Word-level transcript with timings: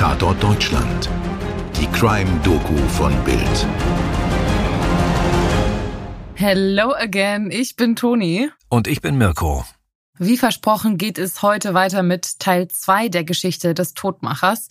Tatort 0.00 0.42
Deutschland. 0.42 1.10
Die 1.78 1.86
Crime-Doku 1.88 2.74
von 2.88 3.12
Bild. 3.22 3.66
Hello 6.32 6.94
again, 6.94 7.50
ich 7.50 7.76
bin 7.76 7.96
Toni. 7.96 8.48
Und 8.70 8.88
ich 8.88 9.02
bin 9.02 9.18
Mirko. 9.18 9.66
Wie 10.18 10.38
versprochen 10.38 10.96
geht 10.96 11.18
es 11.18 11.42
heute 11.42 11.74
weiter 11.74 12.02
mit 12.02 12.38
Teil 12.38 12.68
2 12.68 13.10
der 13.10 13.24
Geschichte 13.24 13.74
des 13.74 13.92
Todmachers. 13.92 14.68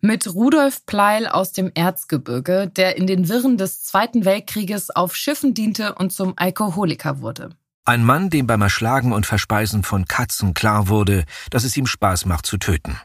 Mit 0.00 0.26
Rudolf 0.26 0.86
Pleil 0.86 1.26
aus 1.26 1.52
dem 1.52 1.70
Erzgebirge, 1.74 2.66
der 2.74 2.96
in 2.96 3.06
den 3.06 3.28
Wirren 3.28 3.58
des 3.58 3.82
Zweiten 3.82 4.24
Weltkrieges 4.24 4.88
auf 4.88 5.14
Schiffen 5.14 5.52
diente 5.52 5.96
und 5.96 6.10
zum 6.10 6.32
Alkoholiker 6.36 7.20
wurde. 7.20 7.50
Ein 7.84 8.02
Mann, 8.02 8.30
dem 8.30 8.46
beim 8.46 8.62
Erschlagen 8.62 9.12
und 9.12 9.26
Verspeisen 9.26 9.82
von 9.82 10.06
Katzen 10.06 10.54
klar 10.54 10.88
wurde, 10.88 11.26
dass 11.50 11.64
es 11.64 11.76
ihm 11.76 11.86
Spaß 11.86 12.24
macht 12.24 12.46
zu 12.46 12.56
töten. 12.56 12.96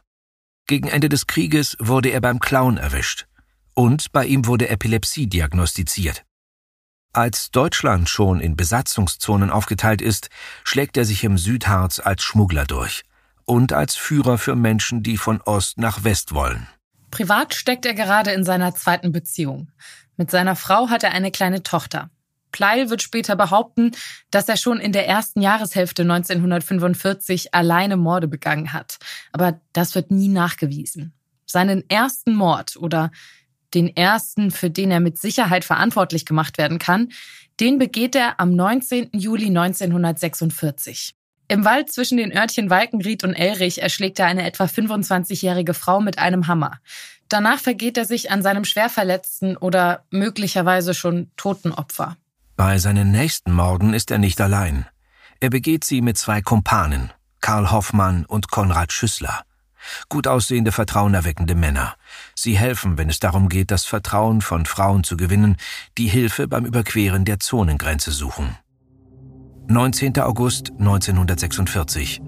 Gegen 0.67 0.87
Ende 0.87 1.09
des 1.09 1.27
Krieges 1.27 1.77
wurde 1.79 2.09
er 2.09 2.21
beim 2.21 2.39
Klauen 2.39 2.77
erwischt. 2.77 3.27
Und 3.75 4.11
bei 4.11 4.25
ihm 4.25 4.47
wurde 4.47 4.69
Epilepsie 4.69 5.27
diagnostiziert. 5.27 6.23
Als 7.13 7.51
Deutschland 7.51 8.09
schon 8.09 8.39
in 8.39 8.55
Besatzungszonen 8.55 9.51
aufgeteilt 9.51 10.01
ist, 10.01 10.29
schlägt 10.63 10.97
er 10.97 11.05
sich 11.05 11.23
im 11.23 11.37
Südharz 11.37 11.99
als 11.99 12.23
Schmuggler 12.23 12.65
durch 12.65 13.03
und 13.45 13.73
als 13.73 13.95
Führer 13.95 14.37
für 14.37 14.55
Menschen, 14.55 15.03
die 15.03 15.17
von 15.17 15.39
Ost 15.41 15.77
nach 15.77 16.03
West 16.03 16.33
wollen. 16.33 16.67
Privat 17.11 17.53
steckt 17.53 17.85
er 17.85 17.93
gerade 17.93 18.31
in 18.31 18.43
seiner 18.43 18.73
zweiten 18.73 19.11
Beziehung. 19.11 19.71
Mit 20.17 20.31
seiner 20.31 20.55
Frau 20.55 20.89
hat 20.89 21.03
er 21.03 21.11
eine 21.11 21.31
kleine 21.31 21.63
Tochter. 21.63 22.09
Pleil 22.55 22.89
wird 22.89 23.01
später 23.01 23.35
behaupten, 23.35 23.91
dass 24.31 24.47
er 24.47 24.55
schon 24.55 24.79
in 24.79 24.93
der 24.93 25.09
ersten 25.09 25.41
Jahreshälfte 25.41 26.03
1945 26.03 27.53
alleine 27.53 27.97
Morde 27.97 28.29
begangen 28.29 28.71
hat. 28.71 28.97
Aber 29.33 29.59
das 29.73 29.93
wird 29.93 30.09
nie 30.09 30.29
nachgewiesen. 30.29 31.11
Seinen 31.45 31.83
ersten 31.89 32.33
Mord 32.33 32.77
oder 32.77 33.11
den 33.73 33.93
ersten, 33.93 34.51
für 34.51 34.69
den 34.69 34.89
er 34.89 35.01
mit 35.01 35.17
Sicherheit 35.17 35.65
verantwortlich 35.65 36.25
gemacht 36.25 36.57
werden 36.57 36.79
kann, 36.79 37.09
den 37.59 37.77
begeht 37.77 38.15
er 38.15 38.39
am 38.39 38.55
19. 38.55 39.09
Juli 39.11 39.47
1946. 39.47 41.13
Im 41.49 41.65
Wald 41.65 41.91
zwischen 41.91 42.17
den 42.17 42.31
Örtchen 42.31 42.69
Walkenried 42.69 43.25
und 43.25 43.33
Elrich 43.33 43.81
erschlägt 43.81 44.17
er 44.17 44.27
eine 44.27 44.47
etwa 44.47 44.63
25-jährige 44.63 45.73
Frau 45.73 45.99
mit 45.99 46.19
einem 46.19 46.47
Hammer. 46.47 46.79
Danach 47.27 47.59
vergeht 47.59 47.97
er 47.97 48.05
sich 48.05 48.31
an 48.31 48.41
seinem 48.41 48.63
schwerverletzten 48.63 49.57
oder 49.57 50.05
möglicherweise 50.09 50.93
schon 50.93 51.29
toten 51.35 51.73
Opfer. 51.73 52.15
Bei 52.57 52.77
seinen 52.77 53.11
nächsten 53.11 53.51
Morden 53.51 53.93
ist 53.93 54.11
er 54.11 54.17
nicht 54.17 54.39
allein. 54.39 54.85
Er 55.41 55.49
begeht 55.49 55.83
sie 55.83 56.01
mit 56.01 56.17
zwei 56.17 56.41
Kumpanen, 56.41 57.11
Karl 57.41 57.69
Hoffmann 57.69 58.25
und 58.25 58.49
Konrad 58.49 58.93
Schüssler. 58.93 59.43
Gut 60.07 60.25
aussehende, 60.25 60.71
vertrauenerweckende 60.71 61.53
Männer. 61.53 61.95
Sie 62.33 62.57
helfen, 62.57 62.97
wenn 62.97 63.09
es 63.09 63.19
darum 63.19 63.49
geht, 63.49 63.71
das 63.71 63.83
Vertrauen 63.83 64.39
von 64.39 64.65
Frauen 64.65 65.03
zu 65.03 65.17
gewinnen, 65.17 65.57
die 65.97 66.07
Hilfe 66.07 66.47
beim 66.47 66.65
Überqueren 66.65 67.25
der 67.25 67.41
Zonengrenze 67.41 68.11
suchen. 68.11 68.57
19. 69.67 70.17
August 70.19 70.71
1946. 70.79 72.21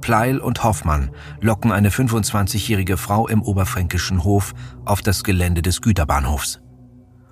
Pleil 0.00 0.38
und 0.38 0.64
Hoffmann 0.64 1.10
locken 1.40 1.70
eine 1.70 1.90
25-jährige 1.90 2.96
Frau 2.96 3.28
im 3.28 3.42
oberfränkischen 3.42 4.24
Hof 4.24 4.54
auf 4.84 5.02
das 5.02 5.22
Gelände 5.22 5.62
des 5.62 5.80
Güterbahnhofs. 5.80 6.60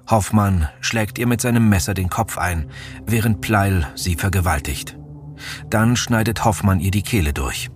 Hoffmann 0.09 0.69
schlägt 0.81 1.19
ihr 1.19 1.27
mit 1.27 1.41
seinem 1.41 1.69
Messer 1.69 1.95
den 1.95 2.09
Kopf 2.09 2.39
ein, 2.39 2.71
während 3.05 3.41
Pleil 3.41 3.87
sie 3.95 4.15
vergewaltigt. 4.15 4.97
Dann 5.69 5.97
schneidet 5.97 6.45
Hoffmann 6.45 6.81
ihr 6.81 6.91
die 6.91 7.03
Kehle 7.03 7.33
durch. 7.33 7.71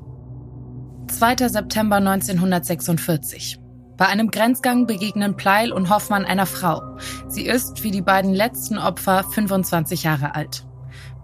2. 1.08 1.48
September 1.48 1.96
1946. 1.96 3.58
Bei 3.96 4.06
einem 4.06 4.30
Grenzgang 4.30 4.86
begegnen 4.86 5.36
Pleil 5.36 5.72
und 5.72 5.90
Hoffmann 5.90 6.24
einer 6.24 6.46
Frau. 6.46 6.96
Sie 7.28 7.44
ist, 7.44 7.82
wie 7.82 7.90
die 7.90 8.00
beiden 8.00 8.32
letzten 8.32 8.78
Opfer, 8.78 9.24
25 9.24 10.04
Jahre 10.04 10.34
alt. 10.34 10.66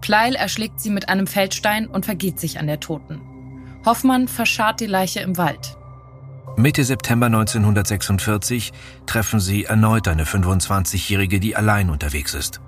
Pleil 0.00 0.34
erschlägt 0.34 0.80
sie 0.80 0.90
mit 0.90 1.08
einem 1.08 1.26
Feldstein 1.26 1.86
und 1.86 2.04
vergeht 2.04 2.38
sich 2.38 2.58
an 2.58 2.66
der 2.66 2.80
Toten. 2.80 3.20
Hoffmann 3.86 4.28
verscharrt 4.28 4.80
die 4.80 4.86
Leiche 4.86 5.20
im 5.20 5.38
Wald. 5.38 5.78
Mitte 6.58 6.84
September 6.84 7.26
1946 7.26 8.72
treffen 9.04 9.40
sie 9.40 9.64
erneut 9.64 10.08
eine 10.08 10.24
25-Jährige, 10.24 11.38
die 11.38 11.54
allein 11.54 11.90
unterwegs 11.90 12.32
ist. 12.32 12.62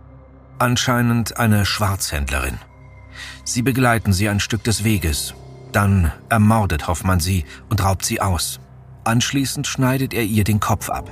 Anscheinend 0.58 1.38
eine 1.38 1.64
Schwarzhändlerin. 1.64 2.58
Sie 3.44 3.62
begleiten 3.62 4.12
sie 4.12 4.28
ein 4.28 4.40
Stück 4.40 4.62
des 4.62 4.84
Weges. 4.84 5.32
Dann 5.72 6.12
ermordet 6.28 6.86
Hoffmann 6.86 7.18
sie 7.18 7.46
und 7.70 7.82
raubt 7.82 8.04
sie 8.04 8.20
aus. 8.20 8.60
Anschließend 9.04 9.66
schneidet 9.66 10.12
er 10.12 10.24
ihr 10.24 10.44
den 10.44 10.60
Kopf 10.60 10.90
ab. 10.90 11.08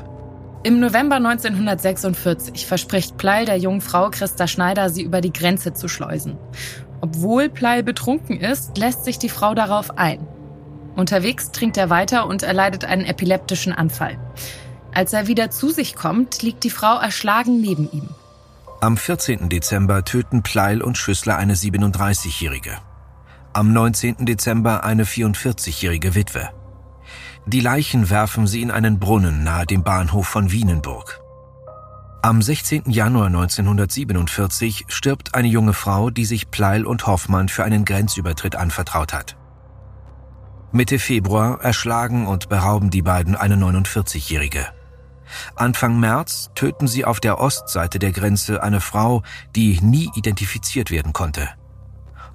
Im 0.62 0.78
November 0.78 1.16
1946 1.16 2.66
verspricht 2.66 3.16
Pleil 3.16 3.46
der 3.46 3.56
jungen 3.56 3.80
Frau 3.80 4.10
Christa 4.10 4.46
Schneider, 4.46 4.90
sie 4.90 5.02
über 5.02 5.22
die 5.22 5.32
Grenze 5.32 5.72
zu 5.72 5.88
schleusen. 5.88 6.36
Obwohl 7.00 7.48
Pleil 7.48 7.82
betrunken 7.82 8.38
ist, 8.38 8.76
lässt 8.76 9.06
sich 9.06 9.18
die 9.18 9.30
Frau 9.30 9.54
darauf 9.54 9.96
ein. 9.96 10.26
Unterwegs 10.96 11.52
trinkt 11.52 11.76
er 11.76 11.90
weiter 11.90 12.26
und 12.26 12.42
erleidet 12.42 12.84
einen 12.84 13.04
epileptischen 13.04 13.72
Anfall. 13.72 14.18
Als 14.92 15.12
er 15.12 15.26
wieder 15.26 15.50
zu 15.50 15.68
sich 15.68 15.94
kommt, 15.94 16.42
liegt 16.42 16.64
die 16.64 16.70
Frau 16.70 16.98
erschlagen 16.98 17.60
neben 17.60 17.90
ihm. 17.92 18.08
Am 18.80 18.96
14. 18.96 19.48
Dezember 19.48 20.04
töten 20.04 20.42
Pleil 20.42 20.82
und 20.82 20.96
Schüssler 20.96 21.36
eine 21.36 21.54
37-Jährige. 21.54 22.78
Am 23.52 23.72
19. 23.72 24.26
Dezember 24.26 24.84
eine 24.84 25.04
44-jährige 25.04 26.14
Witwe. 26.14 26.50
Die 27.46 27.60
Leichen 27.60 28.10
werfen 28.10 28.46
sie 28.46 28.60
in 28.60 28.70
einen 28.70 28.98
Brunnen 28.98 29.44
nahe 29.44 29.66
dem 29.66 29.82
Bahnhof 29.82 30.26
von 30.26 30.50
Wienenburg. 30.50 31.20
Am 32.22 32.42
16. 32.42 32.90
Januar 32.90 33.26
1947 33.26 34.86
stirbt 34.88 35.34
eine 35.34 35.48
junge 35.48 35.74
Frau, 35.74 36.10
die 36.10 36.24
sich 36.24 36.50
Pleil 36.50 36.84
und 36.84 37.06
Hoffmann 37.06 37.48
für 37.48 37.64
einen 37.64 37.84
Grenzübertritt 37.84 38.56
anvertraut 38.56 39.12
hat. 39.12 39.36
Mitte 40.72 40.98
Februar 40.98 41.60
erschlagen 41.62 42.26
und 42.26 42.48
berauben 42.48 42.90
die 42.90 43.02
beiden 43.02 43.36
eine 43.36 43.56
49-Jährige. 43.56 44.66
Anfang 45.54 45.98
März 45.98 46.50
töten 46.54 46.88
sie 46.88 47.04
auf 47.04 47.20
der 47.20 47.40
Ostseite 47.40 47.98
der 47.98 48.12
Grenze 48.12 48.62
eine 48.62 48.80
Frau, 48.80 49.22
die 49.54 49.80
nie 49.80 50.10
identifiziert 50.14 50.90
werden 50.90 51.12
konnte. 51.12 51.48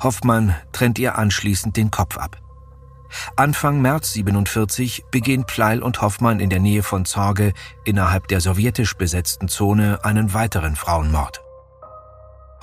Hoffmann 0.02 0.56
trennt 0.72 0.97
ihr 0.97 1.18
anschließend 1.18 1.78
den 1.78 1.92
Kopf 1.92 2.18
ab. 2.18 2.38
Anfang 3.36 3.81
März 3.81 4.14
47 4.14 5.06
begehen 5.12 5.46
Pleil 5.46 5.84
und 5.84 6.02
Hoffmann 6.02 6.40
in 6.40 6.50
der 6.50 6.59
Nähe 6.59 6.81
von 6.81 7.06
Zorge 7.06 7.53
innerhalb 7.84 8.28
der 8.30 8.40
sowjetisch 8.40 8.96
besetzten 8.96 9.48
Zone 9.50 10.00
einen 10.03 10.34
weiteren 10.34 10.75
Frauenmord. 10.75 11.42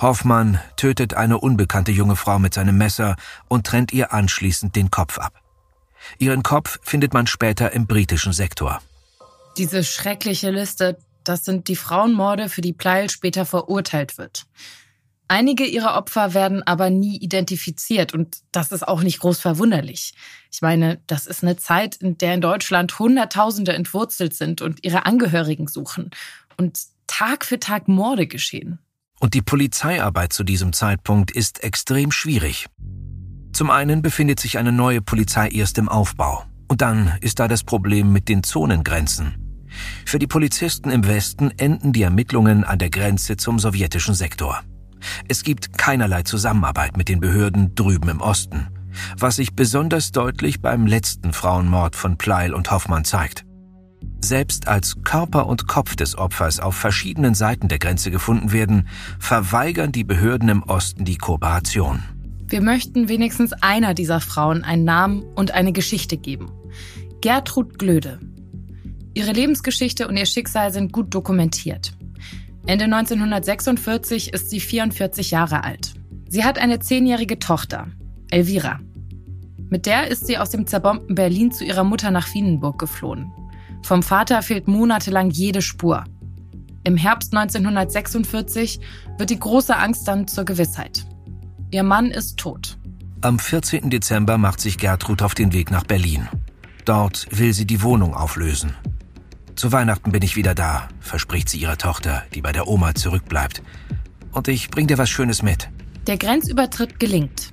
Hoffmann 0.01 0.59
tötet 0.75 1.13
eine 1.13 1.37
unbekannte 1.37 1.91
junge 1.91 2.15
Frau 2.15 2.39
mit 2.39 2.53
seinem 2.53 2.77
Messer 2.77 3.15
und 3.47 3.67
trennt 3.67 3.91
ihr 3.91 4.13
anschließend 4.13 4.75
den 4.75 4.89
Kopf 4.89 5.19
ab. 5.19 5.38
Ihren 6.17 6.43
Kopf 6.43 6.79
findet 6.81 7.13
man 7.13 7.27
später 7.27 7.71
im 7.73 7.87
britischen 7.87 8.33
Sektor. 8.33 8.81
Diese 9.57 9.83
schreckliche 9.83 10.51
Liste, 10.51 10.97
das 11.23 11.45
sind 11.45 11.67
die 11.67 11.75
Frauenmorde, 11.75 12.49
für 12.49 12.61
die 12.61 12.73
Pleil 12.73 13.09
später 13.09 13.45
verurteilt 13.45 14.17
wird. 14.17 14.45
Einige 15.31 15.63
ihrer 15.63 15.95
Opfer 15.95 16.33
werden 16.33 16.63
aber 16.63 16.89
nie 16.89 17.17
identifiziert 17.17 18.15
und 18.15 18.39
das 18.51 18.71
ist 18.71 18.87
auch 18.87 19.03
nicht 19.03 19.19
groß 19.19 19.39
verwunderlich. 19.39 20.15
Ich 20.51 20.63
meine, 20.63 20.99
das 21.05 21.27
ist 21.27 21.43
eine 21.43 21.55
Zeit, 21.55 21.97
in 21.97 22.17
der 22.17 22.33
in 22.33 22.41
Deutschland 22.41 22.97
Hunderttausende 22.97 23.73
entwurzelt 23.73 24.33
sind 24.33 24.63
und 24.63 24.83
ihre 24.83 25.05
Angehörigen 25.05 25.67
suchen 25.67 26.09
und 26.57 26.79
Tag 27.05 27.45
für 27.45 27.59
Tag 27.59 27.87
Morde 27.87 28.25
geschehen. 28.25 28.79
Und 29.19 29.35
die 29.35 29.43
Polizeiarbeit 29.43 30.33
zu 30.33 30.43
diesem 30.43 30.73
Zeitpunkt 30.73 31.29
ist 31.29 31.63
extrem 31.63 32.11
schwierig. 32.11 32.67
Zum 33.51 33.69
einen 33.69 34.01
befindet 34.01 34.39
sich 34.39 34.57
eine 34.57 34.71
neue 34.71 35.01
Polizei 35.01 35.49
erst 35.49 35.77
im 35.77 35.89
Aufbau. 35.89 36.43
Und 36.67 36.81
dann 36.81 37.13
ist 37.21 37.39
da 37.39 37.47
das 37.47 37.63
Problem 37.63 38.13
mit 38.13 38.29
den 38.29 38.43
Zonengrenzen. 38.43 39.35
Für 40.05 40.19
die 40.19 40.27
Polizisten 40.27 40.89
im 40.89 41.07
Westen 41.07 41.51
enden 41.57 41.93
die 41.93 42.03
Ermittlungen 42.03 42.63
an 42.63 42.79
der 42.79 42.89
Grenze 42.89 43.37
zum 43.37 43.59
sowjetischen 43.59 44.13
Sektor. 44.13 44.61
Es 45.27 45.43
gibt 45.43 45.77
keinerlei 45.77 46.23
Zusammenarbeit 46.23 46.97
mit 46.97 47.09
den 47.09 47.19
Behörden 47.19 47.75
drüben 47.75 48.09
im 48.09 48.21
Osten, 48.21 48.67
was 49.17 49.37
sich 49.37 49.55
besonders 49.55 50.11
deutlich 50.11 50.61
beim 50.61 50.85
letzten 50.85 51.33
Frauenmord 51.33 51.95
von 51.95 52.17
Pleil 52.17 52.53
und 52.53 52.71
Hoffmann 52.71 53.05
zeigt. 53.05 53.45
Selbst 54.21 54.67
als 54.67 54.97
Körper 55.03 55.47
und 55.47 55.67
Kopf 55.67 55.95
des 55.95 56.17
Opfers 56.17 56.59
auf 56.59 56.75
verschiedenen 56.75 57.35
Seiten 57.35 57.69
der 57.69 57.79
Grenze 57.79 58.11
gefunden 58.11 58.51
werden, 58.51 58.87
verweigern 59.17 59.91
die 59.91 60.03
Behörden 60.03 60.49
im 60.49 60.63
Osten 60.63 61.05
die 61.05 61.17
Kooperation. 61.17 62.03
Wir 62.49 62.61
möchten 62.61 63.09
wenigstens 63.09 63.53
einer 63.53 63.93
dieser 63.93 64.19
Frauen 64.19 64.63
einen 64.63 64.83
Namen 64.83 65.21
und 65.35 65.51
eine 65.51 65.71
Geschichte 65.71 66.17
geben. 66.17 66.51
Gertrud 67.21 67.77
Glöde. 67.77 68.19
Ihre 69.13 69.33
Lebensgeschichte 69.33 70.07
und 70.07 70.17
ihr 70.17 70.25
Schicksal 70.25 70.73
sind 70.73 70.91
gut 70.91 71.13
dokumentiert. 71.13 71.91
Ende 72.65 72.85
1946 72.85 74.33
ist 74.33 74.49
sie 74.49 74.59
44 74.59 75.29
Jahre 75.29 75.63
alt. 75.63 75.93
Sie 76.27 76.43
hat 76.43 76.57
eine 76.57 76.79
zehnjährige 76.79 77.37
Tochter, 77.37 77.87
Elvira. 78.31 78.79
Mit 79.69 79.85
der 79.85 80.07
ist 80.07 80.25
sie 80.25 80.39
aus 80.39 80.49
dem 80.49 80.65
zerbombten 80.65 81.13
Berlin 81.13 81.51
zu 81.51 81.63
ihrer 81.63 81.83
Mutter 81.83 82.09
nach 82.09 82.33
Wienenburg 82.33 82.79
geflohen. 82.79 83.31
Vom 83.83 84.01
Vater 84.01 84.41
fehlt 84.41 84.67
monatelang 84.67 85.29
jede 85.29 85.61
Spur. 85.61 86.03
Im 86.83 86.97
Herbst 86.97 87.35
1946 87.35 88.79
wird 89.19 89.29
die 89.29 89.39
große 89.39 89.75
Angst 89.77 90.07
dann 90.07 90.27
zur 90.27 90.45
Gewissheit. 90.45 91.05
Ihr 91.71 91.83
Mann 91.83 92.09
ist 92.09 92.37
tot. 92.37 92.79
Am 93.21 93.37
14. 93.37 93.91
Dezember 93.91 94.39
macht 94.39 94.59
sich 94.59 94.79
Gertrud 94.79 95.21
auf 95.21 95.35
den 95.35 95.53
Weg 95.53 95.69
nach 95.69 95.83
Berlin. 95.83 96.27
Dort 96.83 97.27
will 97.29 97.53
sie 97.53 97.67
die 97.67 97.83
Wohnung 97.83 98.15
auflösen. 98.15 98.73
Zu 99.55 99.71
Weihnachten 99.71 100.11
bin 100.11 100.23
ich 100.23 100.35
wieder 100.35 100.55
da, 100.55 100.87
verspricht 100.99 101.47
sie 101.47 101.59
ihrer 101.59 101.77
Tochter, 101.77 102.23
die 102.33 102.41
bei 102.41 102.51
der 102.51 102.67
Oma 102.67 102.95
zurückbleibt. 102.95 103.61
Und 104.31 104.47
ich 104.47 104.71
bring 104.71 104.87
dir 104.87 104.97
was 104.97 105.11
Schönes 105.11 105.43
mit. 105.43 105.69
Der 106.07 106.17
Grenzübertritt 106.17 106.99
gelingt. 106.99 107.51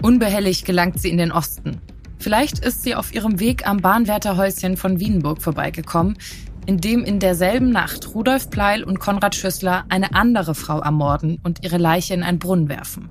Unbehelligt 0.00 0.64
gelangt 0.64 0.98
sie 0.98 1.10
in 1.10 1.18
den 1.18 1.32
Osten. 1.32 1.82
Vielleicht 2.18 2.60
ist 2.60 2.84
sie 2.84 2.94
auf 2.94 3.12
ihrem 3.12 3.38
Weg 3.38 3.66
am 3.66 3.78
Bahnwärterhäuschen 3.78 4.78
von 4.78 4.98
Wiedenburg 4.98 5.42
vorbeigekommen, 5.42 6.16
in 6.64 6.78
dem 6.78 7.04
in 7.04 7.18
derselben 7.18 7.68
Nacht 7.68 8.14
Rudolf 8.14 8.48
Pleil 8.48 8.82
und 8.82 8.98
Konrad 8.98 9.34
Schüssler 9.34 9.84
eine 9.90 10.14
andere 10.14 10.54
Frau 10.54 10.80
ermorden 10.80 11.38
und 11.42 11.64
ihre 11.64 11.76
Leiche 11.76 12.14
in 12.14 12.22
einen 12.22 12.38
Brunnen 12.38 12.70
werfen. 12.70 13.10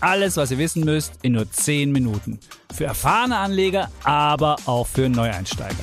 alles, 0.00 0.36
was 0.36 0.50
ihr 0.50 0.58
wissen 0.58 0.84
müsst, 0.84 1.14
in 1.22 1.32
nur 1.32 1.50
10 1.50 1.92
Minuten. 1.92 2.38
Für 2.74 2.84
erfahrene 2.84 3.36
Anleger, 3.36 3.90
aber 4.04 4.56
auch 4.66 4.86
für 4.86 5.08
Neueinsteiger. 5.08 5.74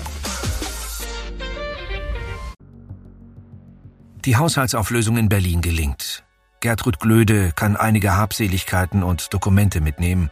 Die 4.25 4.35
Haushaltsauflösung 4.35 5.17
in 5.17 5.29
Berlin 5.29 5.61
gelingt. 5.61 6.23
Gertrud 6.59 6.99
Glöde 6.99 7.53
kann 7.55 7.77
einige 7.77 8.17
Habseligkeiten 8.17 9.03
und 9.03 9.33
Dokumente 9.33 9.79
mitnehmen. 9.79 10.31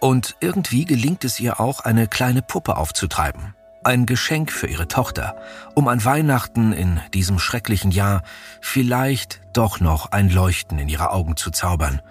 Und 0.00 0.36
irgendwie 0.40 0.84
gelingt 0.84 1.24
es 1.24 1.38
ihr 1.38 1.60
auch, 1.60 1.80
eine 1.80 2.08
kleine 2.08 2.42
Puppe 2.42 2.76
aufzutreiben. 2.76 3.54
Ein 3.84 4.06
Geschenk 4.06 4.50
für 4.50 4.66
ihre 4.66 4.88
Tochter, 4.88 5.36
um 5.74 5.88
an 5.88 6.04
Weihnachten 6.04 6.72
in 6.72 7.00
diesem 7.14 7.38
schrecklichen 7.38 7.90
Jahr 7.90 8.22
vielleicht 8.60 9.40
doch 9.52 9.80
noch 9.80 10.10
ein 10.10 10.30
Leuchten 10.30 10.78
in 10.78 10.88
ihre 10.88 11.10
Augen 11.10 11.36
zu 11.36 11.50
zaubern– 11.50 12.00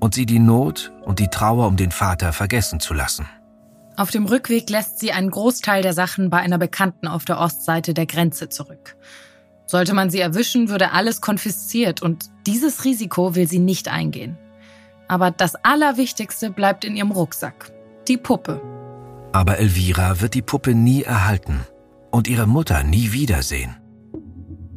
und 0.00 0.14
sie 0.14 0.26
die 0.26 0.38
Not 0.38 0.92
und 1.02 1.18
die 1.18 1.28
Trauer 1.28 1.66
um 1.66 1.76
den 1.76 1.92
Vater 1.92 2.32
vergessen 2.32 2.80
zu 2.80 2.94
lassen. 2.94 3.26
Auf 3.96 4.10
dem 4.10 4.24
Rückweg 4.24 4.70
lässt 4.70 4.98
sie 4.98 5.12
einen 5.12 5.30
Großteil 5.30 5.82
der 5.82 5.92
Sachen 5.92 6.30
bei 6.30 6.38
einer 6.38 6.58
Bekannten 6.58 7.06
auf 7.06 7.24
der 7.24 7.38
Ostseite 7.38 7.92
der 7.92 8.06
Grenze 8.06 8.48
zurück. 8.48 8.96
Sollte 9.66 9.94
man 9.94 10.10
sie 10.10 10.20
erwischen, 10.20 10.68
würde 10.68 10.92
alles 10.92 11.20
konfisziert 11.20 12.02
und 12.02 12.24
dieses 12.46 12.84
Risiko 12.84 13.34
will 13.34 13.46
sie 13.46 13.58
nicht 13.58 13.88
eingehen. 13.88 14.38
Aber 15.06 15.30
das 15.30 15.54
Allerwichtigste 15.54 16.50
bleibt 16.50 16.84
in 16.84 16.96
ihrem 16.96 17.10
Rucksack. 17.10 17.72
Die 18.08 18.16
Puppe. 18.16 18.60
Aber 19.32 19.58
Elvira 19.58 20.20
wird 20.20 20.34
die 20.34 20.42
Puppe 20.42 20.74
nie 20.74 21.02
erhalten 21.02 21.60
und 22.10 22.26
ihre 22.26 22.46
Mutter 22.46 22.82
nie 22.82 23.12
wiedersehen. 23.12 23.79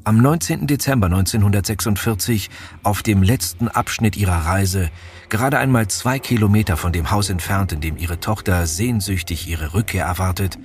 Am 0.05 0.17
19. 0.17 0.67
Dezember 0.67 1.05
1946, 1.05 2.49
auf 2.83 3.03
dem 3.03 3.23
letzten 3.23 3.69
Abschnitt 3.69 4.17
ihrer 4.17 4.45
Reise, 4.45 4.91
gerade 5.29 5.57
einmal 5.59 5.87
zwei 5.87 6.19
Kilometer 6.19 6.75
von 6.75 6.91
dem 6.91 7.09
Haus 7.09 7.29
entfernt, 7.29 7.71
in 7.71 7.79
dem 7.79 7.95
ihre 7.95 8.19
Tochter 8.19 8.67
sehnsüchtig 8.67 9.47
ihre 9.47 9.73
Rückkehr 9.73 10.05
erwartet, 10.05 10.59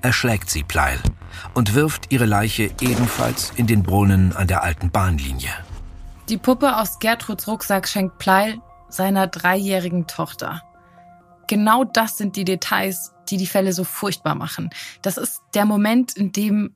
erschlägt 0.00 0.48
sie 0.48 0.62
Pleil 0.62 0.98
und 1.52 1.74
wirft 1.74 2.12
ihre 2.12 2.24
Leiche 2.24 2.70
ebenfalls 2.80 3.52
in 3.56 3.66
den 3.66 3.82
Brunnen 3.82 4.34
an 4.34 4.46
der 4.46 4.62
alten 4.62 4.90
Bahnlinie. 4.90 5.50
Die 6.30 6.38
Puppe 6.38 6.78
aus 6.78 6.98
Gertruds 6.98 7.46
Rucksack 7.46 7.86
schenkt 7.86 8.16
Pleil 8.16 8.58
seiner 8.88 9.26
dreijährigen 9.26 10.06
Tochter. 10.06 10.62
Genau 11.46 11.84
das 11.84 12.16
sind 12.16 12.36
die 12.36 12.46
Details, 12.46 13.12
die 13.28 13.36
die 13.36 13.46
Fälle 13.46 13.74
so 13.74 13.84
furchtbar 13.84 14.34
machen. 14.34 14.70
Das 15.02 15.18
ist 15.18 15.42
der 15.52 15.66
Moment, 15.66 16.16
in 16.16 16.32
dem 16.32 16.74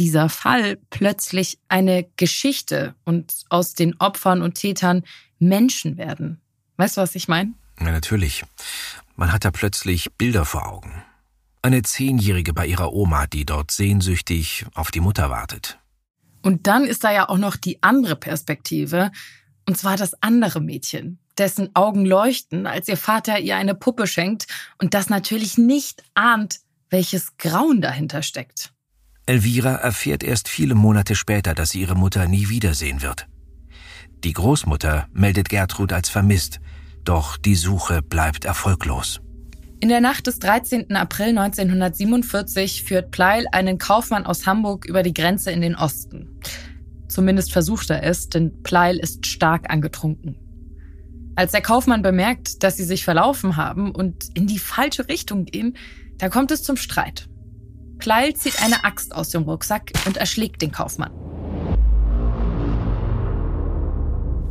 dieser 0.00 0.30
Fall 0.30 0.78
plötzlich 0.88 1.58
eine 1.68 2.08
Geschichte 2.16 2.94
und 3.04 3.34
aus 3.50 3.74
den 3.74 4.00
Opfern 4.00 4.40
und 4.40 4.54
Tätern 4.54 5.04
Menschen 5.38 5.98
werden. 5.98 6.40
Weißt 6.78 6.96
du, 6.96 7.02
was 7.02 7.14
ich 7.14 7.28
meine? 7.28 7.52
Ja, 7.78 7.92
natürlich. 7.92 8.42
Man 9.14 9.30
hat 9.30 9.44
da 9.44 9.50
plötzlich 9.50 10.10
Bilder 10.14 10.46
vor 10.46 10.66
Augen. 10.66 11.02
Eine 11.60 11.82
Zehnjährige 11.82 12.54
bei 12.54 12.66
ihrer 12.66 12.94
Oma, 12.94 13.26
die 13.26 13.44
dort 13.44 13.70
sehnsüchtig 13.70 14.64
auf 14.72 14.90
die 14.90 15.00
Mutter 15.00 15.28
wartet. 15.28 15.78
Und 16.40 16.66
dann 16.66 16.84
ist 16.84 17.04
da 17.04 17.12
ja 17.12 17.28
auch 17.28 17.36
noch 17.36 17.56
die 17.56 17.82
andere 17.82 18.16
Perspektive, 18.16 19.12
und 19.68 19.76
zwar 19.76 19.98
das 19.98 20.14
andere 20.22 20.62
Mädchen, 20.62 21.18
dessen 21.36 21.76
Augen 21.76 22.06
leuchten, 22.06 22.66
als 22.66 22.88
ihr 22.88 22.96
Vater 22.96 23.38
ihr 23.38 23.56
eine 23.56 23.74
Puppe 23.74 24.06
schenkt 24.06 24.46
und 24.78 24.94
das 24.94 25.10
natürlich 25.10 25.58
nicht 25.58 26.02
ahnt, 26.14 26.60
welches 26.88 27.36
Grauen 27.36 27.82
dahinter 27.82 28.22
steckt. 28.22 28.72
Elvira 29.30 29.76
erfährt 29.76 30.24
erst 30.24 30.48
viele 30.48 30.74
Monate 30.74 31.14
später, 31.14 31.54
dass 31.54 31.70
sie 31.70 31.82
ihre 31.82 31.94
Mutter 31.94 32.26
nie 32.26 32.48
wiedersehen 32.48 33.00
wird. 33.00 33.28
Die 34.24 34.32
Großmutter 34.32 35.06
meldet 35.12 35.48
Gertrud 35.48 35.92
als 35.92 36.08
vermisst, 36.08 36.58
doch 37.04 37.36
die 37.36 37.54
Suche 37.54 38.02
bleibt 38.02 38.44
erfolglos. 38.44 39.20
In 39.78 39.88
der 39.88 40.00
Nacht 40.00 40.26
des 40.26 40.40
13. 40.40 40.96
April 40.96 41.38
1947 41.38 42.82
führt 42.82 43.12
Pleil 43.12 43.46
einen 43.52 43.78
Kaufmann 43.78 44.26
aus 44.26 44.46
Hamburg 44.48 44.84
über 44.84 45.04
die 45.04 45.14
Grenze 45.14 45.52
in 45.52 45.60
den 45.60 45.76
Osten. 45.76 46.40
Zumindest 47.06 47.52
versucht 47.52 47.88
er 47.90 48.02
es, 48.02 48.30
denn 48.30 48.64
Pleil 48.64 48.96
ist 48.96 49.26
stark 49.26 49.70
angetrunken. 49.70 50.38
Als 51.36 51.52
der 51.52 51.62
Kaufmann 51.62 52.02
bemerkt, 52.02 52.64
dass 52.64 52.76
sie 52.76 52.84
sich 52.84 53.04
verlaufen 53.04 53.56
haben 53.56 53.94
und 53.94 54.24
in 54.34 54.48
die 54.48 54.58
falsche 54.58 55.06
Richtung 55.06 55.44
gehen, 55.44 55.76
da 56.18 56.28
kommt 56.28 56.50
es 56.50 56.64
zum 56.64 56.76
Streit. 56.76 57.28
Pleil 58.00 58.34
zieht 58.34 58.62
eine 58.62 58.84
Axt 58.84 59.14
aus 59.14 59.28
dem 59.28 59.42
Rucksack 59.42 59.92
und 60.06 60.16
erschlägt 60.16 60.62
den 60.62 60.72
Kaufmann. 60.72 61.12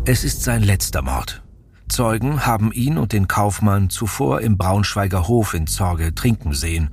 Es 0.05 0.23
ist 0.23 0.43
sein 0.43 0.63
letzter 0.63 1.01
Mord. 1.01 1.43
Zeugen 1.89 2.45
haben 2.45 2.71
ihn 2.71 2.97
und 2.97 3.13
den 3.13 3.27
Kaufmann 3.27 3.89
zuvor 3.89 4.41
im 4.41 4.57
Braunschweiger 4.57 5.27
Hof 5.27 5.53
in 5.53 5.67
Zorge 5.67 6.15
trinken 6.15 6.53
sehen, 6.53 6.89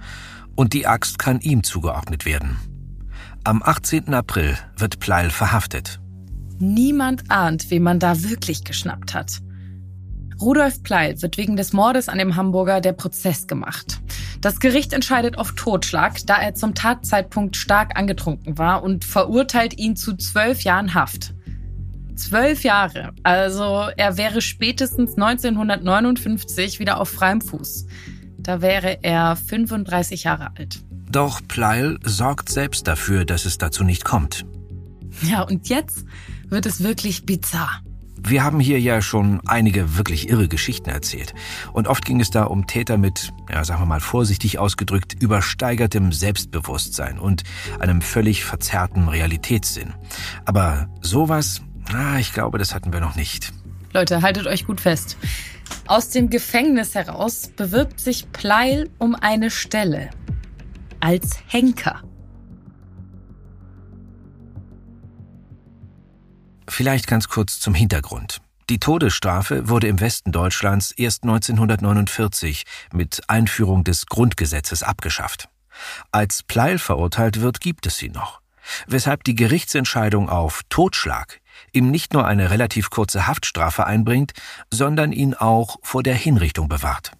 und 0.56 0.72
die 0.72 0.86
Axt 0.86 1.18
kann 1.18 1.40
ihm 1.40 1.62
zugeordnet 1.62 2.24
werden. 2.24 2.56
Am 3.44 3.62
18. 3.62 4.12
April 4.14 4.58
wird 4.76 4.98
Pleil 4.98 5.30
verhaftet. 5.30 6.00
Niemand 6.58 7.30
ahnt, 7.30 7.70
wen 7.70 7.82
man 7.82 8.00
da 8.00 8.22
wirklich 8.22 8.64
geschnappt 8.64 9.14
hat. 9.14 9.38
Rudolf 10.40 10.82
Pleil 10.82 11.20
wird 11.22 11.36
wegen 11.36 11.56
des 11.56 11.72
Mordes 11.72 12.08
an 12.08 12.18
dem 12.18 12.36
Hamburger 12.36 12.80
der 12.80 12.92
Prozess 12.92 13.46
gemacht. 13.46 14.00
Das 14.40 14.60
Gericht 14.60 14.92
entscheidet 14.92 15.38
auf 15.38 15.52
Totschlag, 15.52 16.18
da 16.26 16.36
er 16.36 16.54
zum 16.54 16.74
Tatzeitpunkt 16.74 17.56
stark 17.56 17.98
angetrunken 17.98 18.58
war 18.58 18.82
und 18.82 19.04
verurteilt 19.04 19.78
ihn 19.78 19.96
zu 19.96 20.16
zwölf 20.16 20.62
Jahren 20.62 20.94
Haft. 20.94 21.34
Zwölf 22.14 22.62
Jahre. 22.62 23.12
Also 23.22 23.88
er 23.96 24.16
wäre 24.16 24.40
spätestens 24.40 25.14
1959 25.14 26.78
wieder 26.78 27.00
auf 27.00 27.10
freiem 27.10 27.40
Fuß. 27.40 27.86
Da 28.38 28.62
wäre 28.62 28.98
er 29.02 29.36
35 29.36 30.24
Jahre 30.24 30.50
alt. 30.56 30.80
Doch 31.10 31.40
Pleil 31.46 31.98
sorgt 32.04 32.48
selbst 32.48 32.86
dafür, 32.86 33.24
dass 33.24 33.44
es 33.44 33.58
dazu 33.58 33.84
nicht 33.84 34.04
kommt. 34.04 34.46
Ja, 35.22 35.42
und 35.42 35.68
jetzt 35.68 36.04
wird 36.48 36.66
es 36.66 36.82
wirklich 36.82 37.26
bizarr. 37.26 37.82
Wir 38.28 38.42
haben 38.42 38.58
hier 38.58 38.80
ja 38.80 39.02
schon 39.02 39.40
einige 39.46 39.96
wirklich 39.96 40.28
irre 40.28 40.48
Geschichten 40.48 40.90
erzählt. 40.90 41.32
Und 41.72 41.86
oft 41.86 42.04
ging 42.04 42.20
es 42.20 42.30
da 42.30 42.42
um 42.42 42.66
Täter 42.66 42.98
mit, 42.98 43.32
ja, 43.48 43.64
sagen 43.64 43.80
wir 43.82 43.86
mal 43.86 44.00
vorsichtig 44.00 44.58
ausgedrückt, 44.58 45.14
übersteigertem 45.22 46.10
Selbstbewusstsein 46.10 47.20
und 47.20 47.44
einem 47.78 48.02
völlig 48.02 48.44
verzerrten 48.44 49.06
Realitätssinn. 49.08 49.94
Aber 50.44 50.88
sowas, 51.00 51.62
ah, 51.92 52.18
ich 52.18 52.32
glaube, 52.32 52.58
das 52.58 52.74
hatten 52.74 52.92
wir 52.92 52.98
noch 52.98 53.14
nicht. 53.14 53.52
Leute, 53.92 54.22
haltet 54.22 54.48
euch 54.48 54.66
gut 54.66 54.80
fest. 54.80 55.16
Aus 55.86 56.10
dem 56.10 56.28
Gefängnis 56.28 56.96
heraus 56.96 57.52
bewirbt 57.56 58.00
sich 58.00 58.32
Pleil 58.32 58.90
um 58.98 59.14
eine 59.14 59.52
Stelle 59.52 60.10
als 60.98 61.38
Henker. 61.46 62.02
Vielleicht 66.68 67.06
ganz 67.06 67.28
kurz 67.28 67.60
zum 67.60 67.74
Hintergrund. 67.74 68.40
Die 68.68 68.80
Todesstrafe 68.80 69.68
wurde 69.68 69.86
im 69.86 70.00
Westen 70.00 70.32
Deutschlands 70.32 70.90
erst 70.90 71.22
1949 71.22 72.64
mit 72.92 73.22
Einführung 73.28 73.84
des 73.84 74.06
Grundgesetzes 74.06 74.82
abgeschafft. 74.82 75.48
Als 76.10 76.42
Pleil 76.42 76.78
verurteilt 76.78 77.40
wird, 77.40 77.60
gibt 77.60 77.86
es 77.86 77.96
sie 77.96 78.08
noch. 78.08 78.40
Weshalb 78.88 79.22
die 79.22 79.36
Gerichtsentscheidung 79.36 80.28
auf 80.28 80.62
Totschlag 80.68 81.40
ihm 81.72 81.90
nicht 81.90 82.12
nur 82.12 82.26
eine 82.26 82.50
relativ 82.50 82.90
kurze 82.90 83.28
Haftstrafe 83.28 83.86
einbringt, 83.86 84.32
sondern 84.72 85.12
ihn 85.12 85.34
auch 85.34 85.76
vor 85.82 86.02
der 86.02 86.14
Hinrichtung 86.14 86.68
bewahrt. 86.68 87.12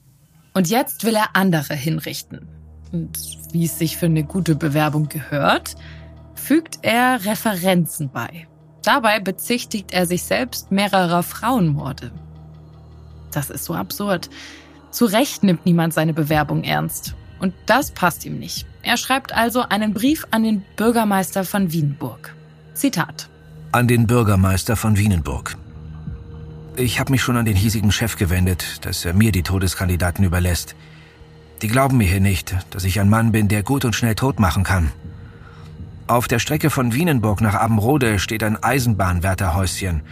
Und 0.53 0.69
jetzt 0.69 1.05
will 1.05 1.15
er 1.15 1.37
andere 1.37 1.75
hinrichten. 1.75 2.49
Und 2.93 3.19
wie 3.53 3.67
es 3.67 3.79
sich 3.79 3.97
für 3.97 4.07
eine 4.07 4.25
gute 4.25 4.57
Bewerbung 4.57 5.09
gehört, 5.09 5.77
fügt 6.35 6.79
er 6.83 7.25
Referenzen 7.25 8.11
bei. 8.11 8.49
Dabei 8.87 9.19
bezichtigt 9.19 9.93
er 9.93 10.07
sich 10.07 10.23
selbst 10.23 10.71
mehrerer 10.71 11.25
Frauenmorde. 11.25 12.13
Das 13.33 13.51
ist 13.51 13.65
so 13.65 13.75
absurd. 13.75 14.31
Zu 14.93 15.07
Recht 15.07 15.43
nimmt 15.43 15.67
niemand 15.67 15.93
seine 15.93 16.15
Bewerbung 16.15 16.63
ernst. 16.63 17.17
Und 17.41 17.53
das 17.67 17.91
passt 17.91 18.25
ihm 18.25 18.39
nicht. 18.39 18.65
Er 18.85 18.97
schreibt 18.97 19.33
also 19.33 19.63
einen 19.63 19.93
Brief 19.93 20.25
an 20.31 20.45
den 20.45 20.63
Bürgermeister 20.77 21.45
von 21.45 21.73
Wienburg. 21.73 22.33
Zitat. 22.75 23.29
An 23.73 23.89
den 23.89 24.07
Bürgermeister 24.07 24.77
von 24.77 24.97
Wienenburg. 24.97 25.57
Ich 26.77 27.01
habe 27.01 27.11
mich 27.11 27.23
schon 27.23 27.37
an 27.37 27.45
den 27.45 27.57
hiesigen 27.57 27.91
Chef 27.91 28.17
gewendet, 28.17 28.87
dass 28.87 29.05
er 29.05 29.15
mir 29.15 29.33
die 29.33 29.43
Todeskandidaten 29.43 30.25
überlässt. 30.25 30.77
Die 31.61 31.69
glauben 31.69 31.97
mir 31.97 32.07
hier 32.07 32.21
nicht, 32.21 32.55
dass 32.71 32.85
ich 32.85 33.01
ein 33.01 33.11
Mann 33.11 33.33
bin, 33.33 33.49
der 33.49 33.65
gut 33.65 33.85
und 33.85 33.97
schnell 33.97 34.15
tot 34.15 34.39
machen 34.39 34.63
kann. 34.63 34.93
Auf 36.09 36.29
der 36.29 36.39
Strecke 36.39 36.71
von 36.71 36.95
Wienenburg 36.95 37.41
nach 37.41 37.55
Abenrode 37.55 38.21
steht 38.21 38.45
ein 38.45 38.63
Eisenbahnwärterhäuschen. 38.63 40.03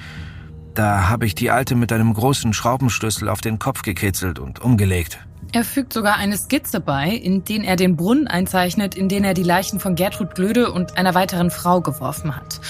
Da 0.75 1.09
habe 1.09 1.25
ich 1.25 1.37
die 1.37 1.53
Alte 1.53 1.77
mit 1.77 1.93
einem 1.93 2.13
großen 2.13 2.53
Schraubenschlüssel 2.53 3.29
auf 3.29 3.41
den 3.41 3.61
Kopf 3.61 3.83
gekitzelt 3.83 4.41
und 4.41 4.59
umgelegt. 4.59 5.19
Er 5.53 5.63
fügt 5.63 5.93
sogar 5.93 6.17
eine 6.17 6.37
Skizze 6.37 6.81
bei, 6.81 7.11
in 7.11 7.45
den 7.45 7.63
er 7.63 7.77
den 7.77 7.95
Brunnen 7.95 8.27
einzeichnet, 8.27 8.97
in 8.97 9.09
den 9.09 9.23
er 9.23 9.35
die 9.35 9.45
Leichen 9.45 9.79
von 9.79 9.95
Gertrud 9.95 10.35
Glöde 10.35 10.73
und 10.73 10.99
einer 10.99 11.15
weiteren 11.15 11.53
Frau 11.53 11.81
geworfen 11.81 12.35
hat. 12.35 12.61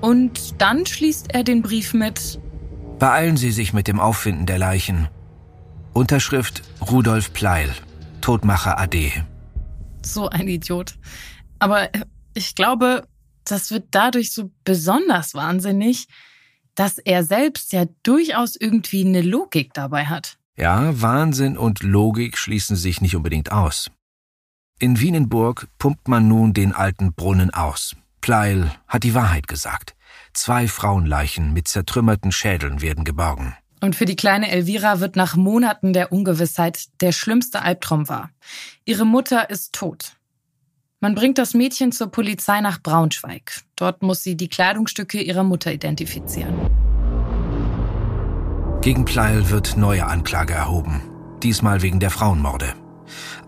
Und 0.00 0.60
dann 0.62 0.86
schließt 0.86 1.34
er 1.34 1.42
den 1.42 1.62
Brief 1.62 1.94
mit 1.94 2.38
Beeilen 3.00 3.36
Sie 3.36 3.50
sich 3.50 3.72
mit 3.72 3.88
dem 3.88 3.98
Auffinden 3.98 4.46
der 4.46 4.58
Leichen. 4.58 5.08
Unterschrift 5.94 6.62
Rudolf 6.80 7.32
Pleil, 7.32 7.70
Todmacher 8.20 8.78
AD. 8.78 9.24
So 10.04 10.28
ein 10.28 10.46
Idiot. 10.46 10.94
Aber 11.58 11.88
ich 12.38 12.54
glaube, 12.54 13.06
das 13.44 13.70
wird 13.70 13.88
dadurch 13.90 14.32
so 14.32 14.50
besonders 14.64 15.34
wahnsinnig, 15.34 16.06
dass 16.74 16.98
er 16.98 17.24
selbst 17.24 17.72
ja 17.72 17.86
durchaus 18.04 18.54
irgendwie 18.54 19.04
eine 19.04 19.22
Logik 19.22 19.74
dabei 19.74 20.06
hat. 20.06 20.38
Ja, 20.56 21.00
Wahnsinn 21.00 21.58
und 21.58 21.82
Logik 21.82 22.38
schließen 22.38 22.76
sich 22.76 23.00
nicht 23.00 23.16
unbedingt 23.16 23.50
aus. 23.52 23.90
In 24.78 25.00
Wienenburg 25.00 25.66
pumpt 25.78 26.06
man 26.06 26.28
nun 26.28 26.54
den 26.54 26.72
alten 26.72 27.12
Brunnen 27.12 27.52
aus. 27.52 27.96
Pleil 28.20 28.72
hat 28.86 29.02
die 29.02 29.14
Wahrheit 29.14 29.48
gesagt. 29.48 29.96
Zwei 30.32 30.68
Frauenleichen 30.68 31.52
mit 31.52 31.66
zertrümmerten 31.66 32.30
Schädeln 32.30 32.80
werden 32.80 33.04
geborgen. 33.04 33.56
Und 33.80 33.96
für 33.96 34.04
die 34.04 34.16
kleine 34.16 34.50
Elvira 34.50 35.00
wird 35.00 35.16
nach 35.16 35.34
Monaten 35.34 35.92
der 35.92 36.12
Ungewissheit 36.12 36.86
der 37.00 37.12
schlimmste 37.12 37.62
Albtraum 37.62 38.08
wahr. 38.08 38.30
Ihre 38.84 39.04
Mutter 39.04 39.50
ist 39.50 39.72
tot. 39.72 40.17
Man 41.00 41.14
bringt 41.14 41.38
das 41.38 41.54
Mädchen 41.54 41.92
zur 41.92 42.08
Polizei 42.08 42.60
nach 42.60 42.82
Braunschweig. 42.82 43.62
Dort 43.76 44.02
muss 44.02 44.24
sie 44.24 44.36
die 44.36 44.48
Kleidungsstücke 44.48 45.20
ihrer 45.20 45.44
Mutter 45.44 45.72
identifizieren. 45.72 46.54
Gegen 48.80 49.04
Pleil 49.04 49.48
wird 49.50 49.76
neue 49.76 50.06
Anklage 50.06 50.54
erhoben, 50.54 51.02
diesmal 51.40 51.82
wegen 51.82 52.00
der 52.00 52.10
Frauenmorde. 52.10 52.74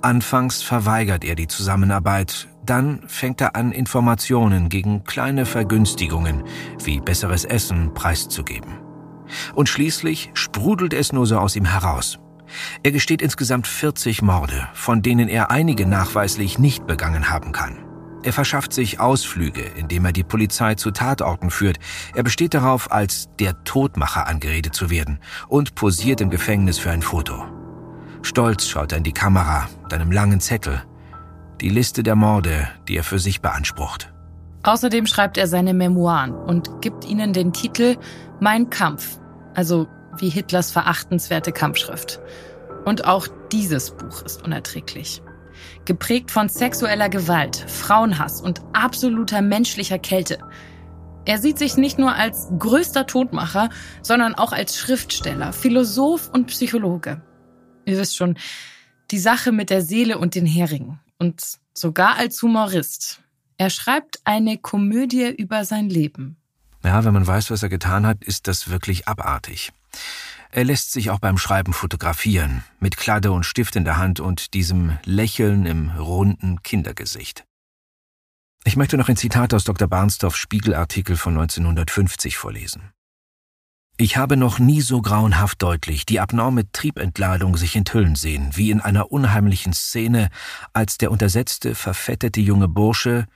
Anfangs 0.01 0.63
verweigert 0.63 1.25
er 1.25 1.35
die 1.35 1.49
Zusammenarbeit, 1.49 2.49
dann 2.65 3.03
fängt 3.09 3.41
er 3.41 3.57
an, 3.57 3.73
Informationen 3.73 4.69
gegen 4.69 5.03
kleine 5.03 5.45
Vergünstigungen 5.45 6.45
wie 6.85 7.01
besseres 7.01 7.45
Essen 7.45 7.95
preiszugeben. 7.95 8.79
Und 9.55 9.69
schließlich 9.69 10.31
sprudelt 10.35 10.95
es 10.95 11.13
nur 11.13 11.27
so 11.27 11.39
aus 11.39 11.57
ihm 11.57 11.65
heraus. 11.65 12.21
Er 12.83 12.93
gesteht 12.93 13.23
insgesamt 13.23 13.67
40 13.67 14.23
Morde, 14.23 14.69
von 14.75 15.03
denen 15.03 15.29
er 15.29 15.51
einige 15.51 15.87
nachweislich 15.87 16.59
nicht 16.59 16.87
begangen 16.87 17.31
haben 17.31 17.53
kann. 17.53 17.79
Er 18.23 18.33
verschafft 18.33 18.73
sich 18.75 19.01
Ausflüge, 19.01 19.63
indem 19.63 20.05
er 20.05 20.13
die 20.13 20.25
Polizei 20.25 20.75
zu 20.75 20.91
Tatorten 20.91 21.51
führt. 21.51 21.79
Er 22.15 22.23
besteht 22.23 22.53
darauf, 22.53 22.93
als 22.93 23.31
der 23.39 23.65
Todmacher 23.65 24.27
angeredet 24.27 24.75
zu 24.75 24.91
werden 24.91 25.21
und 25.49 25.75
posiert 25.75 26.21
im 26.21 26.29
Gefängnis 26.29 26.79
für 26.79 26.91
ein 26.91 27.03
Foto. 27.03 27.45
Stolz 28.23 28.67
schaut 28.69 28.93
er 28.93 28.99
in 28.99 29.05
die 29.05 29.13
Kamera 29.13 29.69
mit 29.83 29.95
einem 29.95 30.13
langen 30.13 30.41
Zettel. 30.41 30.83
Die 31.63 31.71
Liste 31.71 32.03
der 32.03 32.15
Morde, 32.15 32.69
die 32.89 32.97
er 32.97 33.05
für 33.05 33.19
sich 33.19 33.41
beansprucht. 33.41 34.13
Außerdem 34.63 35.07
schreibt 35.07 35.39
er 35.39 35.47
seine 35.47 35.73
Memoiren 35.73 36.35
und 36.35 36.83
gibt 36.83 37.07
ihnen 37.07 37.33
den 37.33 37.55
Titel 37.55 37.97
Mein 38.41 38.69
Kampf, 38.69 39.19
also 39.55 39.89
wie 40.21 40.29
Hitlers 40.29 40.71
verachtenswerte 40.71 41.53
Kampfschrift. 41.53 42.21
Und 42.85 43.05
auch 43.05 43.27
dieses 43.53 43.91
Buch 43.91 44.23
ist 44.23 44.43
unerträglich 44.43 45.23
geprägt 45.85 46.31
von 46.31 46.49
sexueller 46.49 47.09
Gewalt, 47.09 47.57
Frauenhass 47.57 48.41
und 48.41 48.61
absoluter 48.73 49.43
menschlicher 49.43 49.99
Kälte. 49.99 50.39
Er 51.25 51.39
sieht 51.39 51.59
sich 51.59 51.77
nicht 51.77 51.99
nur 51.99 52.15
als 52.15 52.49
größter 52.59 53.07
Todmacher, 53.07 53.69
sondern 54.03 54.35
auch 54.35 54.53
als 54.53 54.79
Schriftsteller, 54.79 55.53
Philosoph 55.53 56.31
und 56.33 56.47
Psychologe. 56.47 57.23
Ihr 57.85 57.99
wisst 57.99 58.17
schon, 58.17 58.37
die 59.11 59.19
Sache 59.19 59.53
mit 59.53 59.71
der 59.71 59.83
Seele 59.83 60.19
und 60.19 60.35
den 60.35 60.47
Heringen. 60.47 61.01
Und 61.19 61.43
sogar 61.75 62.17
als 62.17 62.41
Humorist. 62.43 63.21
Er 63.59 63.69
schreibt 63.69 64.21
eine 64.25 64.57
Komödie 64.57 65.29
über 65.29 65.65
sein 65.65 65.91
Leben. 65.91 66.37
Ja, 66.83 67.05
wenn 67.05 67.13
man 67.13 67.27
weiß, 67.27 67.51
was 67.51 67.63
er 67.63 67.69
getan 67.69 68.07
hat, 68.07 68.25
ist 68.25 68.47
das 68.47 68.71
wirklich 68.71 69.07
abartig. 69.07 69.73
Er 70.53 70.65
lässt 70.65 70.93
sich 70.93 71.11
auch 71.11 71.21
beim 71.21 71.39
Schreiben 71.39 71.73
fotografieren, 71.73 72.65
mit 72.81 72.97
Kladde 72.97 73.31
und 73.31 73.45
Stift 73.45 73.77
in 73.77 73.85
der 73.85 73.99
Hand 73.99 74.19
und 74.19 74.53
diesem 74.55 74.99
Lächeln 75.05 75.65
im 75.65 75.91
runden 75.91 76.63
Kindergesicht. 76.63 77.45
Ich 78.65 78.77
möchte 78.77 78.97
noch 78.97 79.09
ein 79.09 79.17
Zitat 79.17 79.55
aus 79.55 79.65
Dr. 79.65 79.89
Barnsdorfs 79.89 80.39
Spiegelartikel 80.39 81.17
von 81.17 81.35
1950 81.39 82.37
vorlesen. 82.37 82.91
Ich 83.97 84.17
habe 84.17 84.37
noch 84.37 84.59
nie 84.59 84.81
so 84.81 85.03
grauenhaft 85.03 85.63
deutlich 85.63 86.07
die 86.07 86.21
abnorme 86.21 86.71
Triebentladung 86.73 87.57
sich 87.57 87.77
enthüllen 87.77 88.17
sehen, 88.17 88.51
wie 88.55 88.71
in 88.71 88.81
einer 88.81 89.13
unheimlichen 89.13 89.73
Szene, 89.73 90.31
als 90.73 90.99
der 90.99 91.11
untersetzte, 91.11 91.75
verfettete 91.75 92.41
junge 92.41 92.67
Bursche 92.67 93.27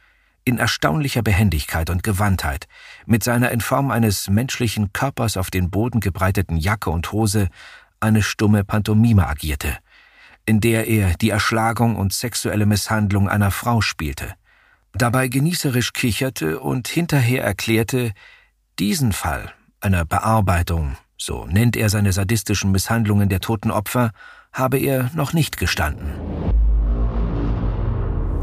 in 0.44 0.58
erstaunlicher 0.58 1.22
Behendigkeit 1.22 1.90
und 1.90 2.02
Gewandtheit, 2.02 2.66
mit 3.06 3.24
seiner 3.24 3.50
in 3.50 3.60
Form 3.60 3.90
eines 3.90 4.28
menschlichen 4.28 4.92
Körpers 4.92 5.36
auf 5.36 5.50
den 5.50 5.70
Boden 5.70 6.00
gebreiteten 6.00 6.56
Jacke 6.56 6.90
und 6.90 7.12
Hose 7.12 7.48
eine 8.00 8.22
stumme 8.22 8.64
Pantomime 8.64 9.26
agierte, 9.26 9.78
in 10.44 10.60
der 10.60 10.86
er 10.86 11.14
die 11.14 11.30
Erschlagung 11.30 11.96
und 11.96 12.12
sexuelle 12.12 12.66
Misshandlung 12.66 13.28
einer 13.28 13.50
Frau 13.50 13.80
spielte, 13.80 14.34
dabei 14.92 15.28
genießerisch 15.28 15.92
kicherte 15.92 16.60
und 16.60 16.88
hinterher 16.88 17.42
erklärte, 17.42 18.12
diesen 18.78 19.12
Fall 19.12 19.52
einer 19.80 20.04
Bearbeitung, 20.04 20.96
so 21.16 21.46
nennt 21.46 21.76
er 21.76 21.88
seine 21.88 22.12
sadistischen 22.12 22.70
Misshandlungen 22.70 23.28
der 23.28 23.40
toten 23.40 23.70
Opfer, 23.70 24.10
habe 24.52 24.78
er 24.78 25.10
noch 25.14 25.32
nicht 25.32 25.56
gestanden. 25.56 26.12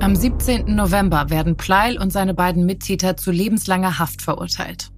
Am 0.01 0.15
17. 0.15 0.73
November 0.73 1.29
werden 1.29 1.57
Pleil 1.57 1.99
und 1.99 2.11
seine 2.11 2.33
beiden 2.33 2.65
Mittäter 2.65 3.17
zu 3.17 3.29
lebenslanger 3.29 3.99
Haft 3.99 4.23
verurteilt. 4.23 4.89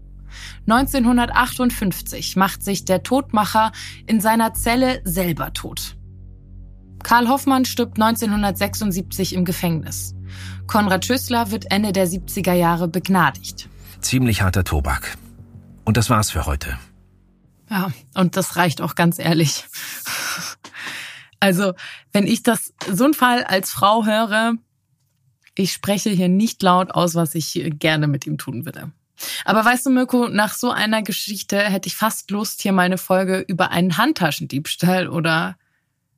1958 0.62 2.38
macht 2.38 2.63
sich 2.63 2.86
der 2.86 3.03
Todmacher 3.03 3.74
in 4.07 4.22
seiner 4.22 4.53
Zelle 4.53 5.01
selber 5.03 5.51
tot. 5.51 5.98
Karl 7.03 7.27
Hoffmann 7.27 7.65
stirbt 7.65 8.01
1976 8.01 9.36
im 9.36 9.43
Gefängnis. 9.43 10.15
Konrad 10.67 11.03
Schüssler 11.05 11.51
wird 11.51 11.69
Ende 11.69 11.91
der 11.91 12.07
70er 12.07 12.53
Jahre 12.53 12.88
begnadigt. 12.88 13.67
Ziemlich 14.00 14.41
harter 14.41 14.63
Tobak. 14.63 15.17
Und 15.83 15.98
das 15.98 16.10
war's 16.10 16.31
für 16.31 16.45
heute. 16.45 16.77
Ja, 17.69 17.91
und 18.15 18.38
das 18.38 18.55
reicht 18.55 18.79
auch 18.79 18.95
ganz 18.95 19.19
ehrlich. 19.19 19.65
Also, 21.41 21.74
wenn 22.13 22.25
ich 22.25 22.41
das 22.41 22.74
so 22.89 23.03
einen 23.03 23.13
Fall 23.13 23.43
als 23.43 23.69
Frau 23.69 24.05
höre, 24.05 24.53
ich 25.55 25.74
spreche 25.74 26.10
hier 26.10 26.29
nicht 26.29 26.62
laut 26.63 26.91
aus, 26.91 27.15
was 27.15 27.36
ich 27.36 27.72
gerne 27.79 28.07
mit 28.07 28.25
ihm 28.25 28.38
tun 28.38 28.65
würde. 28.65 28.91
Aber 29.45 29.63
weißt 29.63 29.86
du, 29.86 29.89
Mirko, 29.89 30.27
nach 30.27 30.53
so 30.53 30.72
einer 30.72 31.01
Geschichte 31.01 31.60
hätte 31.60 31.88
ich 31.88 31.95
fast 31.95 32.31
Lust, 32.31 32.62
hier 32.62 32.74
mal 32.74 32.83
eine 32.83 32.98
Folge 32.98 33.45
über 33.48 33.72
einen 33.72 33.98
Handtaschendiebstahl 33.98 35.07
oder 35.07 35.55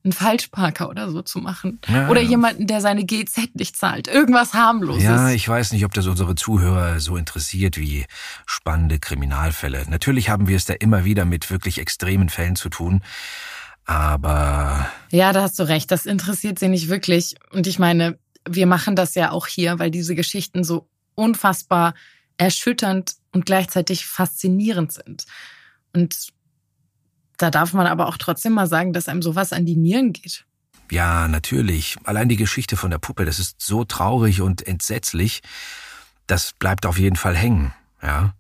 einen 0.04 0.14
Falschparker 0.14 0.88
oder 0.88 1.10
so 1.10 1.22
zu 1.24 1.40
machen. 1.40 1.80
Ja, 1.88 2.08
oder 2.10 2.22
jemanden, 2.22 2.68
der 2.68 2.80
seine 2.80 3.06
GZ 3.06 3.56
nicht 3.56 3.76
zahlt. 3.76 4.08
Irgendwas 4.08 4.54
harmloses. 4.54 5.04
Ja, 5.04 5.32
ich 5.32 5.50
weiß 5.50 5.74
nicht, 5.74 5.84
ob 5.84 5.94
das 5.94 6.06
unsere 6.06 6.36
Zuhörer 6.36 7.00
so 7.00 7.18
interessiert 7.18 7.78
wie 7.78 8.06
spannende 8.46 9.00
Kriminalfälle. 9.00 9.86
Natürlich 9.90 10.30
haben 10.30 10.48
wir 10.48 10.58
es 10.58 10.66
da 10.66 10.74
immer 10.74 11.06
wieder 11.06 11.26
mit 11.26 11.50
wirklich 11.50 11.80
extremen 11.80 12.30
Fällen 12.30 12.56
zu 12.56 12.70
tun. 12.70 13.02
Aber. 13.86 14.88
Ja, 15.12 15.34
da 15.34 15.42
hast 15.42 15.58
du 15.60 15.64
recht. 15.64 15.92
Das 15.92 16.06
interessiert 16.06 16.60
sie 16.60 16.70
nicht 16.70 16.88
wirklich. 16.88 17.36
Und 17.52 17.66
ich 17.68 17.80
meine, 17.80 18.18
wir 18.48 18.68
machen 18.68 18.96
das 18.96 19.16
ja 19.16 19.32
auch 19.32 19.48
hier, 19.48 19.80
weil 19.80 19.92
diese 19.92 20.16
Geschichten 20.16 20.64
so 20.64 20.88
unfassbar 21.16 21.94
erschütternd 22.38 23.16
und 23.32 23.46
gleichzeitig 23.46 24.06
faszinierend 24.06 24.92
sind. 24.92 25.26
Und 25.94 26.30
da 27.38 27.50
darf 27.52 27.74
man 27.74 27.88
aber 27.88 28.08
auch 28.08 28.18
trotzdem 28.18 28.54
mal 28.54 28.68
sagen, 28.68 28.94
dass 28.94 29.08
einem 29.08 29.22
sowas 29.22 29.54
an 29.54 29.66
die 29.66 29.76
Nieren 29.76 30.14
geht. 30.14 30.46
Ja, 30.92 31.28
natürlich. 31.28 31.96
Allein 32.04 32.30
die 32.30 32.36
Geschichte 32.36 32.78
von 32.78 32.92
der 32.92 33.00
Puppe, 33.00 33.26
das 33.26 33.40
ist 33.40 33.62
so 33.62 33.86
traurig 33.86 34.42
und 34.42 34.66
entsetzlich. 34.66 35.42
Das 36.28 36.54
bleibt 36.54 36.86
auf 36.86 36.98
jeden 36.98 37.16
Fall 37.16 37.36
hängen, 37.36 37.74
ja. 38.02 38.34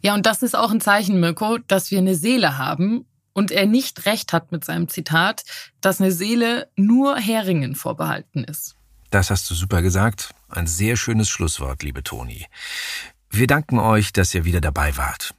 Ja, 0.00 0.14
und 0.14 0.26
das 0.26 0.42
ist 0.42 0.54
auch 0.54 0.70
ein 0.70 0.80
Zeichen, 0.80 1.18
Mirko, 1.18 1.58
dass 1.66 1.90
wir 1.90 1.98
eine 1.98 2.14
Seele 2.14 2.56
haben 2.56 3.04
und 3.32 3.50
er 3.50 3.66
nicht 3.66 4.06
recht 4.06 4.32
hat 4.32 4.52
mit 4.52 4.64
seinem 4.64 4.88
Zitat, 4.88 5.42
dass 5.80 6.00
eine 6.00 6.12
Seele 6.12 6.68
nur 6.76 7.16
Heringen 7.16 7.74
vorbehalten 7.74 8.44
ist. 8.44 8.77
Das 9.10 9.30
hast 9.30 9.48
du 9.50 9.54
super 9.54 9.82
gesagt. 9.82 10.34
Ein 10.48 10.66
sehr 10.66 10.96
schönes 10.96 11.28
Schlusswort, 11.28 11.82
liebe 11.82 12.02
Toni. 12.02 12.46
Wir 13.30 13.46
danken 13.46 13.78
euch, 13.78 14.12
dass 14.12 14.34
ihr 14.34 14.44
wieder 14.44 14.60
dabei 14.60 14.96
wart. 14.96 15.34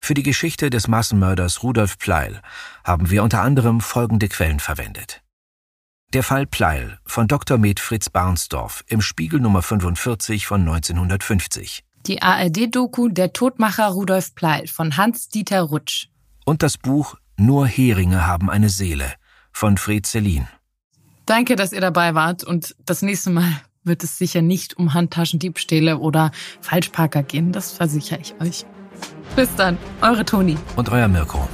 Für 0.00 0.14
die 0.14 0.24
Geschichte 0.24 0.68
des 0.68 0.88
Massenmörders 0.88 1.62
Rudolf 1.62 1.96
Pleil 1.98 2.42
haben 2.84 3.10
wir 3.10 3.22
unter 3.22 3.42
anderem 3.42 3.80
folgende 3.80 4.28
Quellen 4.28 4.58
verwendet. 4.58 5.22
Der 6.12 6.24
Fall 6.24 6.46
Pleil 6.46 6.98
von 7.06 7.28
Dr. 7.28 7.56
Med 7.56 7.80
Fritz 7.80 8.10
Barnsdorf 8.10 8.84
im 8.88 9.00
Spiegel 9.00 9.40
Nummer 9.40 9.62
45 9.62 10.46
von 10.46 10.60
1950. 10.62 11.84
Die 12.06 12.20
ARD-Doku 12.20 13.08
Der 13.08 13.32
Todmacher 13.32 13.88
Rudolf 13.88 14.34
Pleil 14.34 14.66
von 14.66 14.96
Hans-Dieter 14.96 15.62
Rutsch. 15.62 16.08
Und 16.44 16.62
das 16.64 16.76
Buch 16.76 17.14
Nur 17.36 17.66
Heringe 17.66 18.26
haben 18.26 18.50
eine 18.50 18.68
Seele 18.68 19.14
von 19.52 19.78
Fred 19.78 20.04
Celine. 20.04 20.48
Danke, 21.32 21.56
dass 21.56 21.72
ihr 21.72 21.80
dabei 21.80 22.14
wart 22.14 22.44
und 22.44 22.76
das 22.84 23.00
nächste 23.00 23.30
Mal 23.30 23.62
wird 23.84 24.04
es 24.04 24.18
sicher 24.18 24.42
nicht 24.42 24.76
um 24.76 24.92
Handtaschendiebstähle 24.92 25.96
oder 25.96 26.30
Falschparker 26.60 27.22
gehen, 27.22 27.52
das 27.52 27.72
versichere 27.72 28.20
ich 28.20 28.34
euch. 28.38 28.66
Bis 29.34 29.48
dann, 29.56 29.78
eure 30.02 30.26
Toni. 30.26 30.58
Und 30.76 30.90
euer 30.90 31.08
Mirko. 31.08 31.48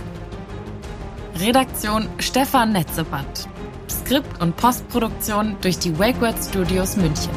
Redaktion 1.37 2.09
Stefan 2.19 2.73
Netzeband. 2.73 3.49
Skript 3.89 4.43
und 4.43 4.57
Postproduktion 4.57 5.57
durch 5.61 5.79
die 5.79 5.97
WakeWord 5.97 6.43
Studios 6.43 6.97
München. 6.97 7.31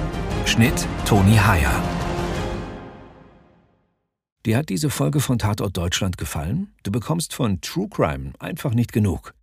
Schnitt 0.48 0.88
Toni 1.05 1.36
Heyer. 1.36 1.83
Dir 4.48 4.57
hat 4.57 4.69
diese 4.69 4.89
Folge 4.89 5.19
von 5.19 5.38
Tatort 5.38 5.77
Deutschland 5.77 6.17
gefallen? 6.17 6.74
Du 6.81 6.91
bekommst 6.91 7.36
von 7.36 7.62
True 7.62 7.88
Crime 7.88 8.33
einfach 8.39 8.74
nicht 8.74 8.91
genug. 8.91 9.36